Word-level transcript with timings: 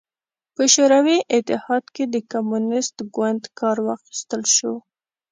په 0.55 0.63
شوروي 0.73 1.17
اتحاد 1.37 1.85
کې 1.95 2.03
د 2.13 2.15
کمونېست 2.31 2.95
ګوند 3.15 3.43
کار 3.59 3.77
واخیستل 3.87 4.41
شو. 4.55 4.73